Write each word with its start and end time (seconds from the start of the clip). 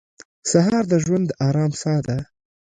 سهار 0.51 0.83
د 0.89 0.93
ژوند 1.03 1.25
د 1.29 1.35
ارام 1.47 1.71
ساه 1.81 2.01
ده. 2.07 2.17